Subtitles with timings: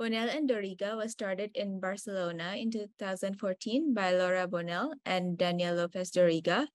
[0.00, 6.10] Bonell and Doriga was started in Barcelona in 2014 by Laura Bonell and Daniel Lopez
[6.10, 6.66] Doriga.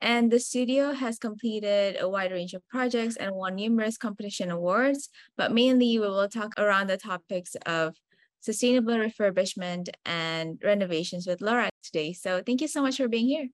[0.00, 5.10] And the studio has completed a wide range of projects and won numerous competition awards,
[5.36, 7.94] but mainly we will talk around the topics of
[8.40, 12.14] sustainable refurbishment and renovations with Laura today.
[12.14, 13.48] So thank you so much for being here.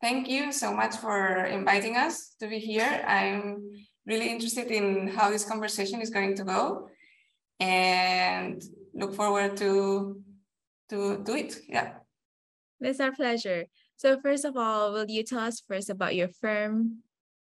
[0.00, 3.04] Thank you so much for inviting us to be here.
[3.06, 3.70] I'm
[4.04, 6.88] really interested in how this conversation is going to go
[7.60, 8.62] and
[8.94, 10.22] look forward to
[10.90, 11.58] to do it.
[11.68, 11.92] Yeah.
[12.80, 13.66] It's our pleasure.
[13.96, 17.02] So first of all, will you tell us first about your firm?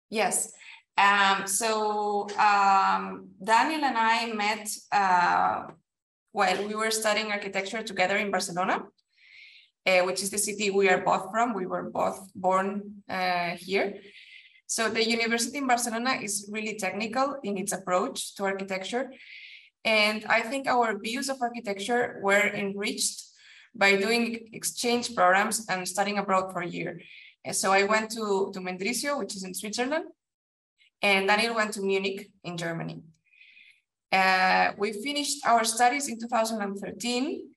[0.10, 0.54] Yes.
[0.98, 5.74] Um, so um, Daniel and I met uh,
[6.32, 8.84] while we were studying architecture together in Barcelona,
[9.86, 11.54] uh, which is the city we are both from.
[11.54, 13.96] We were both born uh, here.
[14.68, 19.12] So the university in Barcelona is really technical in its approach to architecture.
[19.86, 23.22] And I think our views of architecture were enriched
[23.76, 27.00] by doing exchange programs and studying abroad for a year.
[27.46, 30.06] And so I went to, to Mendrisio, which is in Switzerland,
[31.02, 33.04] and Daniel went to Munich in Germany.
[34.12, 37.50] Uh, we finished our studies in 2013,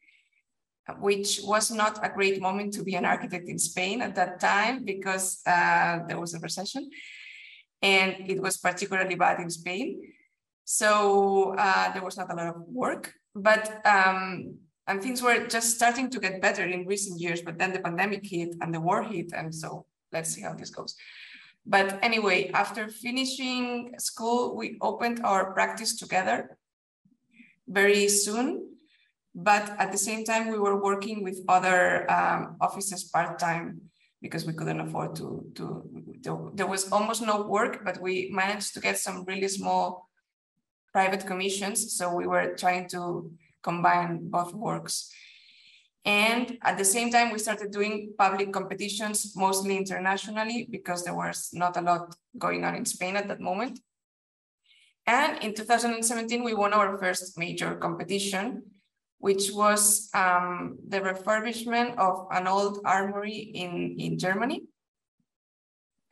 [1.00, 4.84] which was not a great moment to be an architect in Spain at that time
[4.84, 6.90] because uh, there was a recession
[7.80, 10.00] and it was particularly bad in Spain.
[10.70, 15.76] So uh, there was not a lot of work, but um, and things were just
[15.76, 17.40] starting to get better in recent years.
[17.40, 20.68] But then the pandemic hit and the war hit, and so let's see how this
[20.68, 20.94] goes.
[21.64, 26.58] But anyway, after finishing school, we opened our practice together
[27.66, 28.76] very soon.
[29.34, 33.80] But at the same time, we were working with other um, offices part time
[34.20, 35.82] because we couldn't afford to, to,
[36.24, 40.07] to, there was almost no work, but we managed to get some really small
[40.92, 41.96] private commissions.
[41.96, 43.30] So we were trying to
[43.62, 45.10] combine both works.
[46.04, 51.50] And at the same time, we started doing public competitions, mostly internationally, because there was
[51.52, 53.80] not a lot going on in Spain at that moment.
[55.06, 58.62] And in 2017, we won our first major competition,
[59.18, 64.62] which was um, the refurbishment of an old armory in, in Germany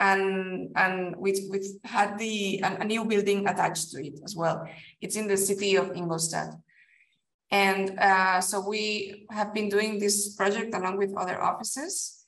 [0.00, 4.68] and and we we had the a, a new building attached to it as well.
[5.00, 6.54] It's in the city of Ingolstadt.
[7.50, 12.24] And uh, so we have been doing this project along with other offices,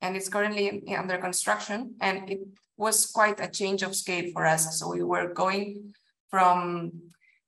[0.00, 1.94] and it's currently under construction.
[2.00, 2.40] And it
[2.76, 4.78] was quite a change of scale for us.
[4.78, 5.94] So we were going
[6.30, 6.92] from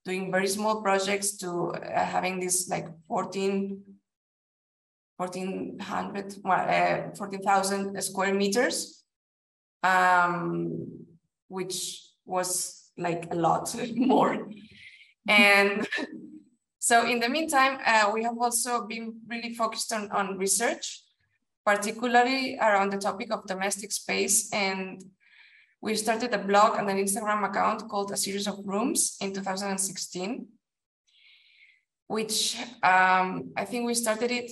[0.05, 3.81] doing very small projects to uh, having this like 14,
[5.17, 9.04] 1400, uh, 14,000 square meters
[9.85, 11.05] um,
[11.49, 14.49] which was like a lot more.
[15.29, 15.87] And
[16.79, 21.03] so in the meantime, uh, we have also been really focused on, on research,
[21.65, 24.53] particularly around the topic of domestic space.
[24.53, 25.03] And
[25.81, 30.47] we started a blog and an Instagram account called A Series of Rooms in 2016,
[32.07, 34.51] which um, I think we started it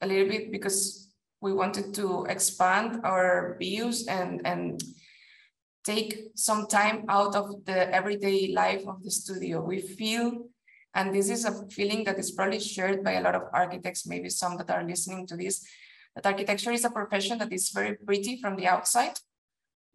[0.00, 1.09] a little bit because
[1.40, 4.82] we wanted to expand our views and and
[5.84, 9.62] take some time out of the everyday life of the studio.
[9.62, 10.46] We feel,
[10.94, 14.28] and this is a feeling that is probably shared by a lot of architects, maybe
[14.28, 15.64] some that are listening to this,
[16.14, 19.18] that architecture is a profession that is very pretty from the outside,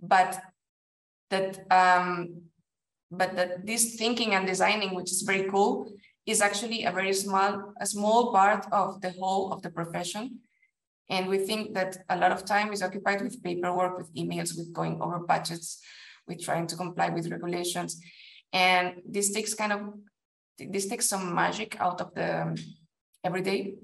[0.02, 0.42] but
[1.30, 2.42] that um,
[3.12, 5.92] but that this thinking and designing, which is very cool,
[6.26, 10.40] is actually a very small, a small part of the whole of the profession.
[11.10, 14.74] And we think that a lot of time is occupied with paperwork, with emails, with
[14.74, 15.82] going over budgets,
[16.28, 18.02] with trying to comply with regulations.
[18.52, 19.82] And this takes kind of,
[20.58, 22.56] this takes some magic out of the um,
[23.24, 23.76] everyday.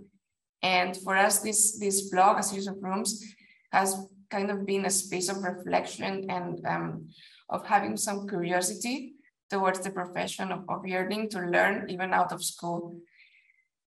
[0.63, 3.23] And for us, this, this blog, A Series of Rooms,
[3.71, 7.09] has kind of been a space of reflection and um,
[7.49, 9.13] of having some curiosity
[9.49, 12.95] towards the profession of, of yearning to learn even out of school.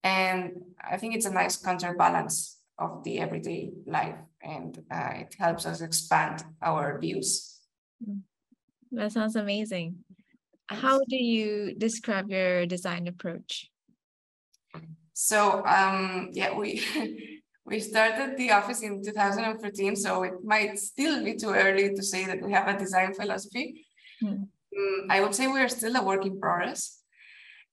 [0.03, 0.53] And
[0.83, 5.81] I think it's a nice counterbalance of the everyday life and uh, it helps us
[5.81, 7.61] expand our views.
[8.91, 10.05] That sounds amazing.
[10.69, 13.71] How do you describe your design approach?
[15.13, 16.83] So um, yeah, we
[17.65, 22.27] we started the office in 2013, so it might still be too early to say
[22.27, 23.87] that we have a design philosophy.
[24.23, 24.49] Mm.
[25.11, 27.01] I would say we are still a work in progress,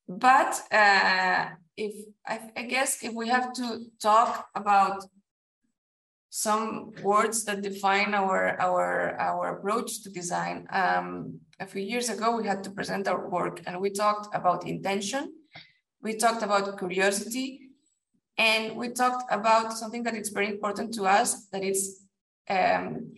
[0.07, 1.49] but uh,
[1.85, 1.93] if
[2.33, 3.67] I, I guess if we have to
[4.01, 4.99] talk about
[6.31, 10.67] some words that define our our our approach to design.
[10.81, 14.65] Um, a few years ago, we had to present our work, and we talked about
[14.65, 15.23] intention
[16.01, 17.71] we talked about curiosity,
[18.37, 22.01] and we talked about something that is very important to us, that is
[22.49, 23.13] um,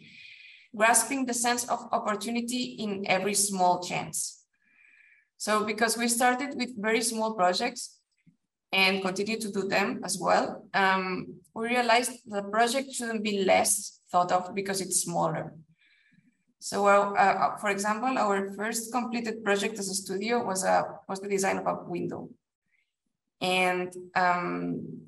[0.76, 4.44] grasping the sense of opportunity in every small chance.
[5.38, 8.00] So because we started with very small projects
[8.72, 14.00] and continue to do them as well, um, we realized the project shouldn't be less
[14.12, 15.54] thought of because it's smaller.
[16.60, 21.20] So, uh, uh, for example, our first completed project as a studio was a was
[21.20, 22.30] the design of a window,
[23.42, 25.02] and um,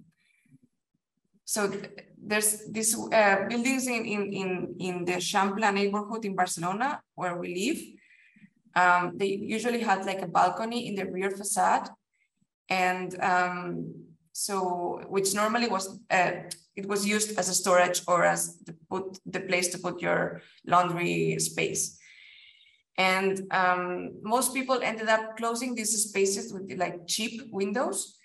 [1.46, 1.72] so
[2.18, 4.50] there's these uh, buildings in in in
[4.80, 7.80] in the Eixample neighborhood in Barcelona where we live.
[8.76, 11.88] Um, they usually had like a balcony in the rear facade,
[12.70, 13.94] and um,
[14.32, 16.32] so which normally was uh,
[16.76, 20.42] it was used as a storage or as the put the place to put your
[20.66, 22.00] laundry space.
[22.98, 28.18] And um, most people ended up closing these spaces with like cheap windows.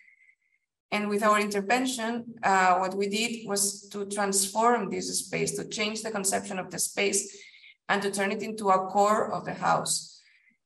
[0.91, 6.03] And with our intervention, uh, what we did was to transform this space, to change
[6.03, 7.37] the conception of the space
[7.91, 10.23] and to turn it into a core of the house.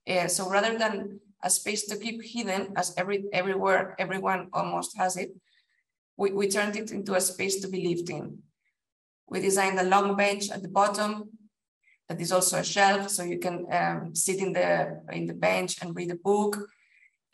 [0.09, 5.17] Uh, so rather than a space to keep hidden as every everywhere, everyone almost has
[5.17, 5.31] it,
[6.17, 8.39] we, we turned it into a space to be lived in.
[9.29, 11.31] We designed a long bench at the bottom
[12.09, 15.81] that is also a shelf, so you can um, sit in the in the bench
[15.81, 16.59] and read a book.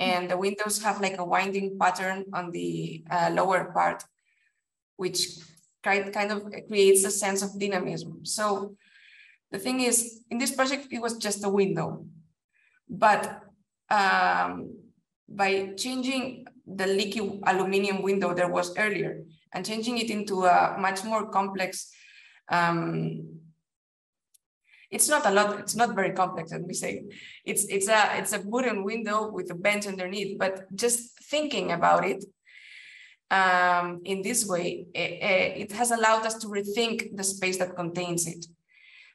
[0.00, 4.04] And the windows have like a winding pattern on the uh, lower part,
[4.96, 5.26] which
[5.82, 8.24] kind, kind of creates a sense of dynamism.
[8.24, 8.76] So
[9.50, 12.06] the thing is, in this project, it was just a window.
[12.88, 13.42] But
[13.90, 14.74] um,
[15.28, 21.04] by changing the leaky aluminium window there was earlier and changing it into a much
[21.04, 21.90] more complex
[22.50, 23.38] um,
[24.90, 27.04] it's not a lot it's not very complex let me say.
[27.44, 32.06] It's it's a it's a wooden window with a bench underneath but just thinking about
[32.06, 32.24] it
[33.30, 38.26] um, in this way it, it has allowed us to rethink the space that contains
[38.26, 38.46] it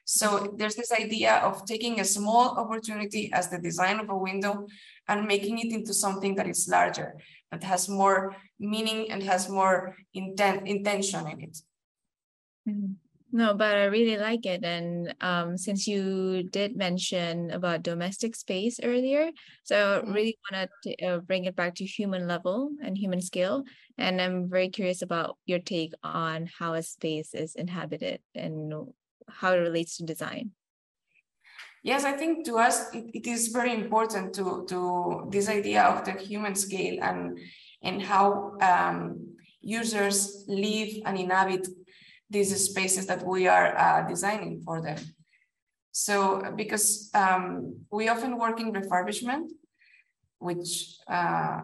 [0.04, 4.66] so there's this idea of taking a small opportunity as the design of a window
[5.08, 7.16] and making it into something that is larger
[7.50, 11.58] that has more meaning and has more intent intention in it.
[12.68, 12.92] Mm-hmm.
[13.32, 14.62] No, but I really like it.
[14.62, 19.30] And um, since you did mention about domestic space earlier,
[19.64, 20.12] so I mm-hmm.
[20.12, 23.64] really want to uh, bring it back to human level and human scale.
[23.98, 28.72] And I'm very curious about your take on how a space is inhabited and
[29.28, 30.50] how it relates to design.
[31.82, 36.04] Yes, I think to us it, it is very important to, to this idea of
[36.04, 37.38] the human scale and,
[37.82, 41.68] and how um, users live and inhabit
[42.30, 44.98] these spaces that we are uh, designing for them.
[45.92, 49.50] So because um, we often work in refurbishment,
[50.38, 51.60] which uh,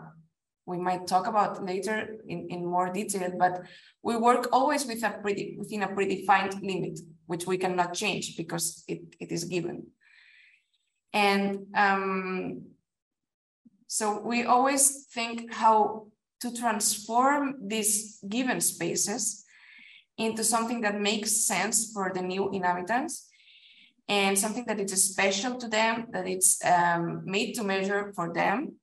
[0.66, 3.62] we might talk about later in, in more detail, but
[4.02, 8.82] we work always with a pretty, within a predefined limit, which we cannot change because
[8.88, 9.86] it, it is given.
[11.12, 12.62] And um,
[13.86, 16.06] so we always think how
[16.42, 17.42] to transform
[17.72, 19.44] these given spaces
[20.18, 23.28] into something that makes sense for the new inhabitants
[24.08, 28.74] and something that is special to them, that it's um, made to measure for them.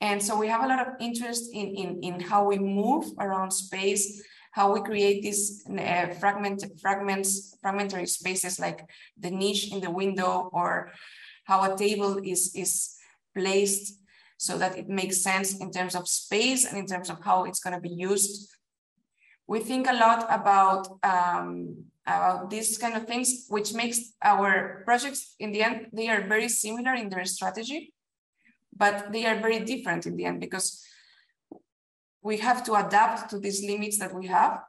[0.00, 3.50] And so we have a lot of interest in, in, in how we move around
[3.52, 8.80] space, how we create these uh, fragment, fragments, fragmentary spaces like
[9.18, 10.92] the niche in the window or
[11.44, 12.94] how a table is, is
[13.34, 13.94] placed
[14.36, 17.60] so that it makes sense in terms of space and in terms of how it's
[17.60, 18.50] going to be used.
[19.46, 25.34] We think a lot about, um, about these kind of things, which makes our projects
[25.38, 27.92] in the end, they are very similar in their strategy,
[28.76, 30.84] but they are very different in the end because
[32.28, 34.60] we have to adapt to these limits that we have.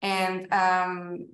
[0.00, 1.26] And um,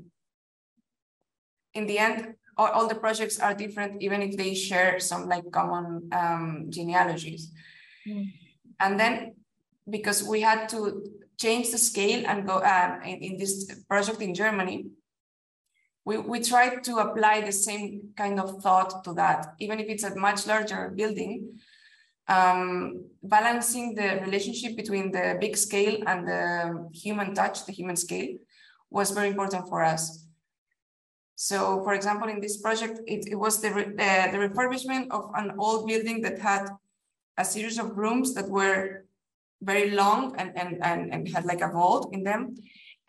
[1.75, 2.19] in the end,
[2.57, 7.53] all, all, the projects are different, even if they share some like common um, genealogies.
[8.09, 8.33] Mm.
[8.81, 9.35] And then
[9.97, 11.05] because we had to
[11.39, 13.53] change the scale and go uh, in, in this
[13.87, 14.87] project in Germany,
[16.07, 20.05] we, we tried to apply the same kind of thought to that, even if it's
[20.05, 21.59] a much larger building,
[22.29, 28.37] um, balancing the relationship between the big scale and the human touch, the human scale,
[28.91, 30.27] was very important for us.
[31.37, 35.53] So, for example, in this project, it, it was the, uh, the refurbishment of an
[35.59, 36.69] old building that had
[37.37, 39.05] a series of rooms that were
[39.61, 42.55] very long and, and, and, and had like a vault in them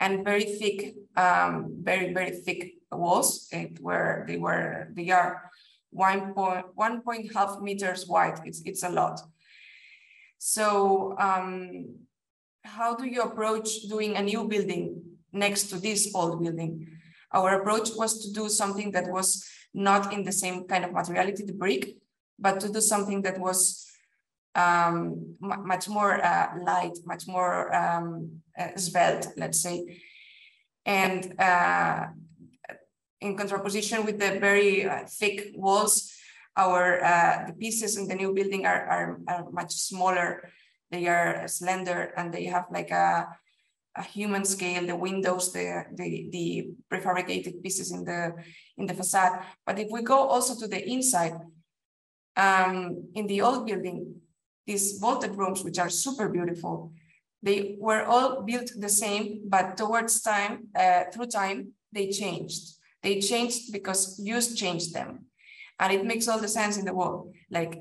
[0.00, 3.48] and very thick, um, very, very thick walls.
[3.52, 5.50] It were, they were, they are
[5.96, 8.40] one point one point half meters wide.
[8.44, 9.20] It's it's a lot.
[10.38, 11.96] So um,
[12.64, 16.86] how do you approach doing a new building next to this old building?
[17.32, 21.44] Our approach was to do something that was not in the same kind of materiality,
[21.44, 21.96] the brick,
[22.38, 23.86] but to do something that was
[24.54, 30.00] um, much more uh, light, much more um, uh, svelte, let's say.
[30.86, 32.06] And uh,
[33.20, 36.12] in contraposition with the very uh, thick walls,
[36.56, 40.50] our uh, the pieces in the new building are, are, are much smaller.
[40.90, 43.26] They are slender and they have like a,
[43.96, 48.34] a human scale, the windows, the, the, the prefabricated pieces in the,
[48.76, 49.42] in the facade.
[49.66, 51.34] But if we go also to the inside,
[52.36, 54.14] um, in the old building,
[54.66, 56.92] these vaulted rooms, which are super beautiful,
[57.42, 62.75] they were all built the same, but towards time, uh, through time, they changed.
[63.06, 64.00] They changed because
[64.36, 65.10] use changed them.
[65.78, 67.22] And it makes all the sense in the world.
[67.58, 67.72] Like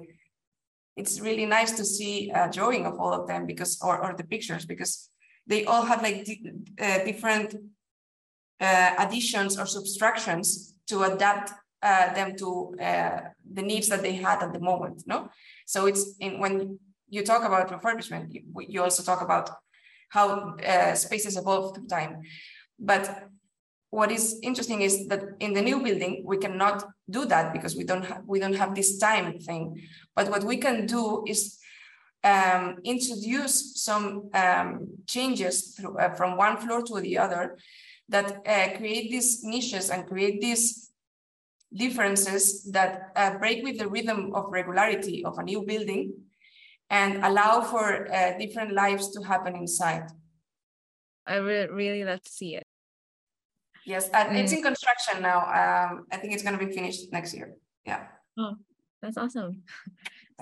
[1.00, 4.28] it's really nice to see a drawing of all of them because, or, or the
[4.34, 5.10] pictures, because
[5.48, 6.20] they all have like
[6.86, 7.56] uh, different
[8.68, 11.52] uh, additions or subtractions to adapt
[11.82, 13.20] uh, them to uh,
[13.58, 15.04] the needs that they had at the moment.
[15.08, 15.30] No,
[15.66, 16.80] so it's in when
[17.16, 18.42] you talk about refurbishment, you,
[18.74, 19.50] you also talk about
[20.10, 22.22] how uh, spaces evolve through time.
[22.80, 23.04] But
[23.90, 27.84] what is interesting is that in the new building we cannot do that because we
[27.84, 29.82] don't have we don't have this time thing.
[30.16, 31.60] But what we can do is
[32.24, 37.58] um, introduce some um, changes through, uh, from one floor to the other
[38.10, 40.92] that uh, create these niches and create these
[41.74, 46.14] differences that uh, break with the rhythm of regularity of a new building
[46.90, 50.08] and allow for uh, different lives to happen inside.
[51.26, 52.68] I would really love to see it.
[53.86, 54.40] Yes, and mm.
[54.40, 55.40] it's in construction now.
[55.40, 57.54] Um, I think it's going to be finished next year.
[57.86, 58.08] Yeah.
[58.38, 58.56] Oh,
[59.02, 59.64] that's awesome.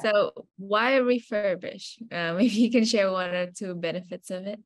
[0.01, 2.01] So why refurbish?
[2.11, 4.59] Uh, maybe you can share one or two benefits of it.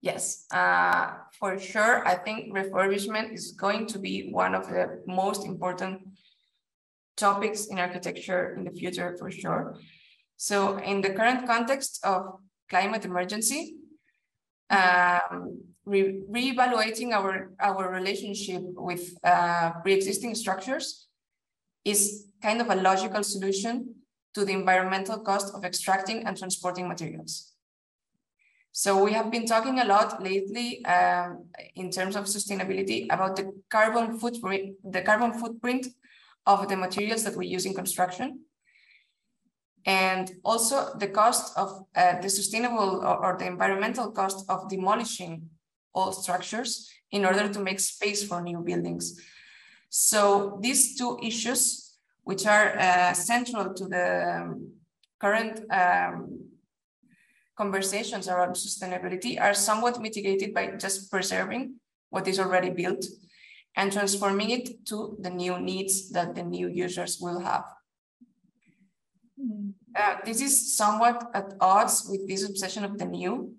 [0.00, 2.06] Yes, uh, for sure.
[2.06, 6.00] I think refurbishment is going to be one of the most important
[7.16, 9.78] topics in architecture in the future, for sure.
[10.36, 13.76] So in the current context of climate emergency,
[14.70, 21.08] um, re reevaluating our, our relationship with uh, pre-existing structures
[21.84, 23.94] is kind of a logical solution
[24.34, 27.52] to the environmental cost of extracting and transporting materials.
[28.74, 33.52] So we have been talking a lot lately um, in terms of sustainability about the
[33.68, 35.88] carbon footprint, the carbon footprint
[36.46, 38.40] of the materials that we use in construction.
[39.84, 45.50] And also the cost of uh, the sustainable or, or the environmental cost of demolishing
[45.94, 49.20] old structures in order to make space for new buildings.
[49.88, 54.72] So these two issues, which are uh, central to the um,
[55.20, 56.48] current um,
[57.56, 61.74] conversations around sustainability are somewhat mitigated by just preserving
[62.10, 63.04] what is already built
[63.76, 67.64] and transforming it to the new needs that the new users will have.
[69.38, 69.70] Hmm.
[69.94, 73.54] Uh, this is somewhat at odds with this obsession of the new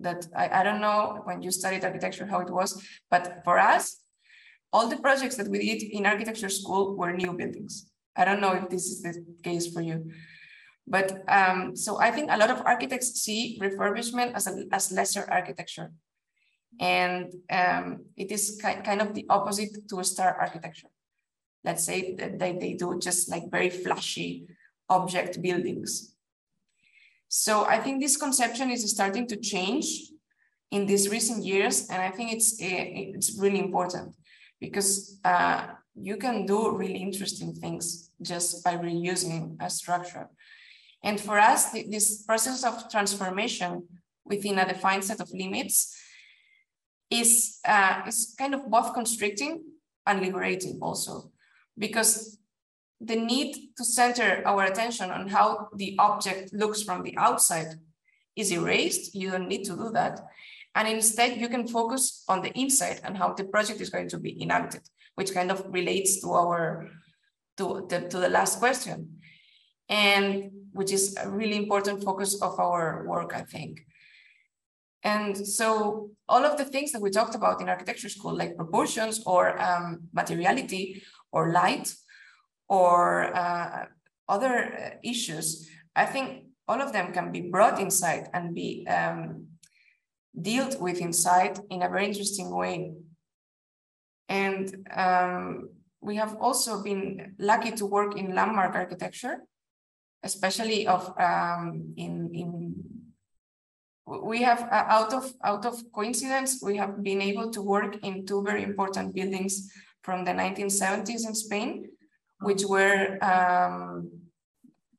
[0.00, 4.00] that I, I don't know when you studied architecture how it was, but for us,
[4.72, 7.90] all the projects that we did in architecture school were new buildings.
[8.16, 10.10] I don't know if this is the case for you.
[10.86, 15.26] But um, so I think a lot of architects see refurbishment as, a, as lesser
[15.30, 15.92] architecture.
[16.80, 20.88] And um, it is ki kind of the opposite to star architecture.
[21.64, 24.46] Let's say that they, they do just like very flashy
[24.88, 26.14] object buildings.
[27.28, 29.86] So I think this conception is starting to change
[30.70, 34.14] in these recent years, and I think it's eh, it's really important
[34.60, 40.28] because uh, you can do really interesting things just by reusing a structure.
[41.02, 43.70] And for us, th this process of transformation
[44.24, 45.94] within a defined set of limits
[47.10, 49.62] is, uh, is kind of both constricting
[50.06, 51.30] and liberating also,
[51.76, 52.38] because
[53.00, 57.74] the need to center our attention on how the object looks from the outside
[58.34, 59.14] is erased.
[59.14, 60.20] You don't need to do that.
[60.74, 64.18] And instead, you can focus on the inside and how the project is going to
[64.18, 64.82] be enacted,
[65.14, 66.88] which kind of relates to our
[67.56, 69.18] to the, to the last question,
[69.88, 73.80] and which is a really important focus of our work, I think.
[75.02, 79.22] And so all of the things that we talked about in architecture school, like proportions
[79.26, 81.02] or um, materiality
[81.32, 81.92] or light,
[82.68, 83.86] or uh,
[84.28, 89.46] other uh, issues, I think all of them can be brought inside and be um,
[90.40, 92.92] dealt with inside in a very interesting way.
[94.28, 95.70] And um,
[96.00, 99.38] we have also been lucky to work in landmark architecture.
[100.22, 102.74] especially of um, in in
[104.06, 108.26] we have uh, out of out of coincidence we have been able to work in
[108.26, 109.70] two very important buildings
[110.02, 111.84] from the 1970s in Spain,
[112.40, 114.10] which were um,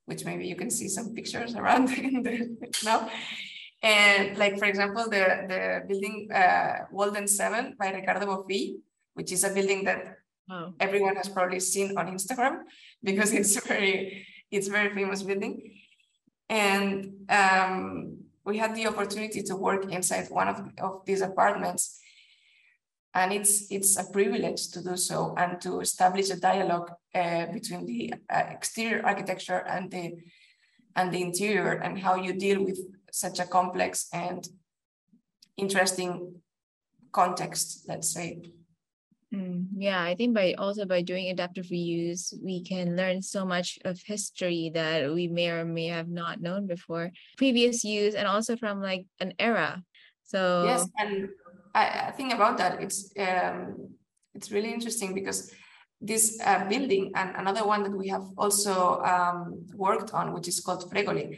[0.10, 1.88] which maybe you can see some pictures around
[2.26, 3.10] the, now.
[3.82, 8.80] And like, for example, the, the building uh, Walden 7 by Ricardo Bofill,
[9.14, 10.18] which is a building that
[10.50, 10.74] oh.
[10.80, 12.64] everyone has probably seen on Instagram
[13.04, 15.76] because it's very, it's very famous building.
[16.50, 22.00] And um, we had the opportunity to work inside one of, of these apartments.
[23.20, 27.86] And it's, it's a privilege to do so and to establish a dialogue uh, between
[27.86, 30.14] the uh, exterior architecture and the,
[30.96, 32.80] and the interior and how you deal with
[33.12, 34.48] such a complex and
[35.58, 36.36] interesting
[37.12, 38.42] context, let's say.
[39.36, 43.78] Mm, yeah, I think by also by doing adaptive reuse, we can learn so much
[43.84, 48.56] of history that we may or may have not known before, previous use, and also
[48.56, 49.84] from like an era.
[50.24, 51.30] So yes, and
[51.74, 52.82] I, I think about that.
[52.82, 53.90] It's um,
[54.34, 55.52] it's really interesting because
[56.02, 60.60] this uh, building and another one that we have also um, worked on, which is
[60.62, 61.38] called Fregoli.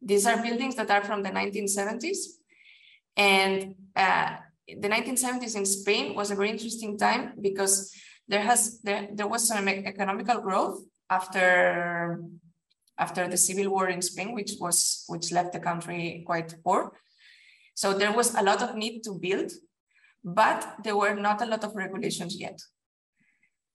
[0.00, 2.18] These are buildings that are from the 1970s,
[3.16, 7.92] and uh, the 1970s in Spain was a very interesting time because
[8.28, 10.80] there has there, there was some economical growth
[11.10, 12.20] after
[12.98, 16.92] after the civil war in Spain, which was which left the country quite poor.
[17.74, 19.52] So there was a lot of need to build,
[20.24, 22.58] but there were not a lot of regulations yet.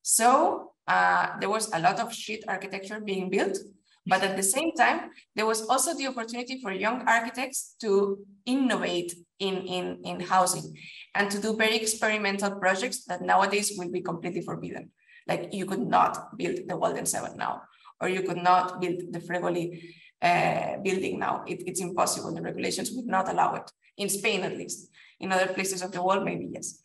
[0.01, 3.57] So uh, there was a lot of street architecture being built,
[4.05, 9.13] but at the same time, there was also the opportunity for young architects to innovate
[9.39, 10.77] in, in, in housing
[11.15, 14.91] and to do very experimental projects that nowadays will be completely forbidden.
[15.27, 17.61] Like you could not build the Walden 7 now,
[18.01, 21.43] or you could not build the Fregoli uh, building now.
[21.47, 22.33] It, it's impossible.
[22.33, 24.89] The regulations would not allow it, in Spain at least.
[25.23, 26.79] In other places of the world, maybe yes.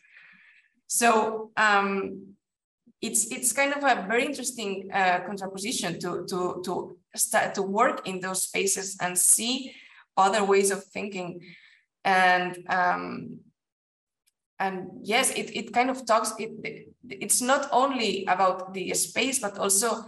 [0.87, 2.35] So um,
[3.01, 8.07] it's it's kind of a very interesting uh, contraposition to to to start to work
[8.09, 9.74] in those spaces and see
[10.16, 11.40] other ways of thinking
[12.05, 13.38] and um,
[14.59, 19.59] and yes it, it kind of talks it, it's not only about the space but
[19.59, 20.05] also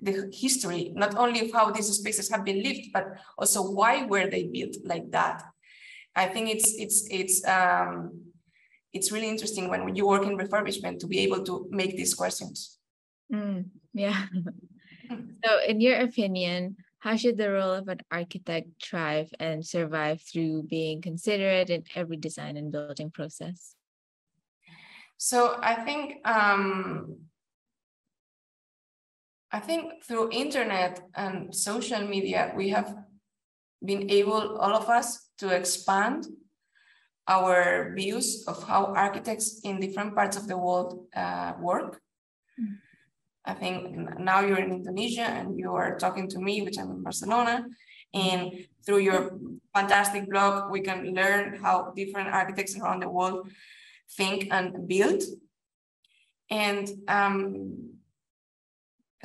[0.00, 3.06] the history not only of how these spaces have been lived but
[3.38, 5.44] also why were they built like that
[6.16, 8.22] i think it's it's it's um
[8.92, 12.78] it's really interesting when you work in refurbishment to be able to make these questions
[13.32, 14.26] mm, yeah
[15.44, 20.64] So, in your opinion, how should the role of an architect thrive and survive through
[20.64, 23.74] being considerate in every design and building process?
[25.16, 27.18] So, I think um,
[29.50, 32.96] I think through internet and social media, we have
[33.84, 36.26] been able, all of us, to expand
[37.26, 42.00] our views of how architects in different parts of the world uh, work.
[42.58, 42.74] Mm-hmm.
[43.44, 43.76] I think
[44.20, 47.66] now you're in Indonesia and you are talking to me, which I'm in Barcelona.
[48.14, 49.38] And through your
[49.74, 53.50] fantastic blog, we can learn how different architects around the world
[54.16, 55.22] think and build.
[56.50, 57.98] And um,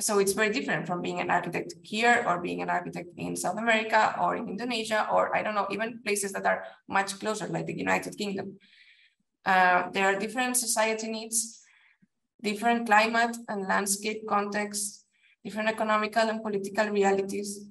[0.00, 3.58] so it's very different from being an architect here or being an architect in South
[3.58, 7.66] America or in Indonesia or I don't know, even places that are much closer, like
[7.66, 8.58] the United Kingdom.
[9.44, 11.58] Uh, there are different society needs
[12.42, 15.04] different climate and landscape contexts,
[15.44, 17.66] different economical and political realities,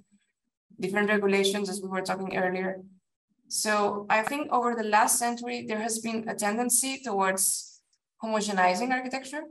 [0.80, 2.82] different regulations, as we were talking earlier.
[3.48, 7.82] So I think over the last century, there has been a tendency towards
[8.22, 9.44] homogenizing architecture.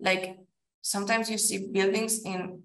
[0.00, 0.36] Like
[0.82, 2.62] sometimes you see buildings in,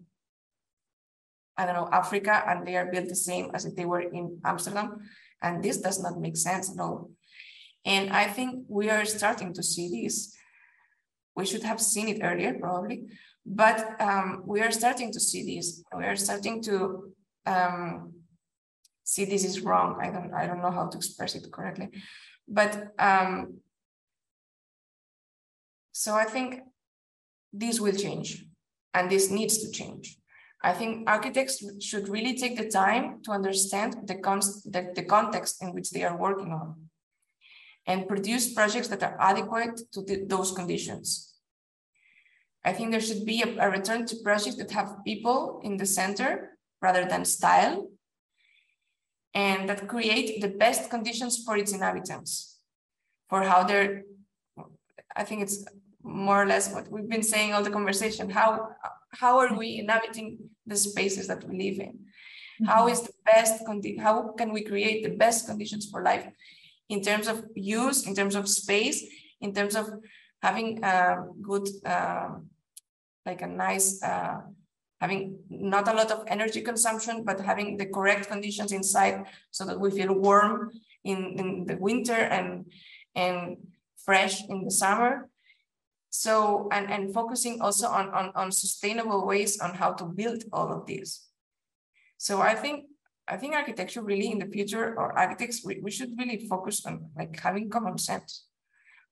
[1.58, 4.40] I don't know, Africa, and they are built the same as if they were in
[4.44, 5.02] Amsterdam.
[5.42, 7.12] And this does not make sense at all.
[7.86, 10.36] And I think we are starting to see this
[11.36, 13.08] we should have seen it earlier, probably,
[13.46, 15.84] but um, we are starting to see this.
[15.96, 17.14] We are starting to
[17.46, 18.14] um,
[19.04, 20.00] see this is wrong.
[20.02, 21.90] I don't, I don't know how to express it correctly,
[22.48, 23.58] but um,
[25.92, 26.62] so I think
[27.58, 28.46] this will change,
[28.94, 30.18] and this needs to change.
[30.64, 34.16] I think architects should really take the time to understand the,
[34.66, 36.90] the, the context in which they are working on
[37.88, 41.36] and produce projects that are adequate to the, those conditions.
[42.64, 45.86] I think there should be a, a return to projects that have people in the
[45.86, 47.88] center rather than style
[49.36, 52.58] and that create the best conditions for its inhabitants,
[53.30, 54.04] for how they're,
[55.16, 55.64] I think it's
[56.06, 58.70] more or less what we've been saying all the conversation, how,
[59.12, 61.94] how are we inhabiting the spaces that we live in?
[61.94, 62.66] Mm-hmm.
[62.66, 66.28] How is the best condi- how can we create the best conditions for life
[66.90, 69.04] in terms of use, in terms of space,
[69.42, 69.90] in terms of
[70.42, 72.30] having a good uh,
[73.26, 74.38] like a nice uh,
[75.02, 79.80] having not a lot of energy consumption, but having the correct conditions inside so that
[79.80, 80.72] we feel warm
[81.04, 82.72] in, in the winter and
[83.16, 83.58] and
[83.98, 85.30] fresh in the summer.
[86.16, 90.72] So and, and focusing also on, on, on sustainable ways on how to build all
[90.72, 91.28] of this.
[92.18, 92.86] So I think
[93.28, 97.10] I think architecture really in the future or architects we, we should really focus on
[97.18, 98.46] like having common sense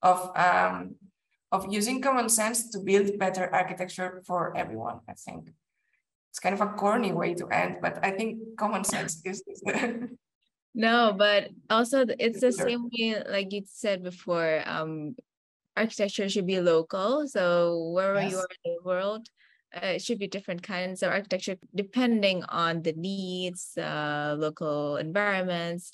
[0.01, 0.95] of um,
[1.51, 5.51] of using common sense to build better architecture for everyone, I think.
[6.31, 9.61] It's kind of a corny way to end, but I think common sense is, is
[10.73, 15.15] No, but also it's the same way, like you said before, um,
[15.75, 17.27] architecture should be local.
[17.27, 18.31] So wherever yes.
[18.31, 19.27] you are in the world,
[19.75, 25.93] uh, it should be different kinds of architecture depending on the needs, uh, local environments.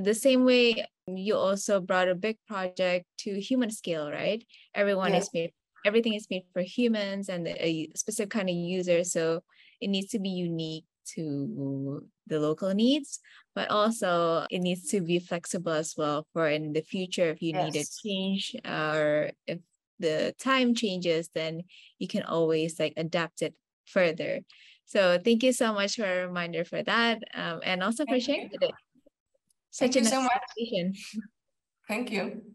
[0.00, 4.42] The same way you also brought a big project to human scale, right?
[4.74, 5.18] Everyone yeah.
[5.18, 5.52] is made,
[5.84, 9.04] everything is made for humans and a specific kind of user.
[9.04, 9.42] So
[9.80, 13.20] it needs to be unique to the local needs,
[13.54, 17.52] but also it needs to be flexible as well for in the future if you
[17.52, 17.64] yes.
[17.64, 19.58] need a change or if
[19.98, 21.62] the time changes, then
[21.98, 23.54] you can always like adapt it
[23.86, 24.40] further.
[24.86, 28.50] So thank you so much for a reminder for that um, and also for sharing
[28.50, 28.72] today.
[29.70, 30.92] Such Thank you so much.
[31.88, 32.54] Thank you.